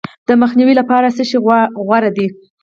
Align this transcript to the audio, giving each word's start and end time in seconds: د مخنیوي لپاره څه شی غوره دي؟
د 0.27 0.29
مخنیوي 0.41 0.73
لپاره 0.81 1.13
څه 1.15 1.23
شی 1.29 1.37
غوره 1.87 2.11
دي؟ 2.17 2.27